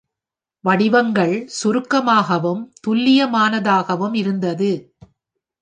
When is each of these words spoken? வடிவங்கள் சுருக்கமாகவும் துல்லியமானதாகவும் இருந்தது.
வடிவங்கள் 0.63 1.35
சுருக்கமாகவும் 1.47 2.63
துல்லியமானதாகவும் 2.87 4.13
இருந்தது. 4.13 4.71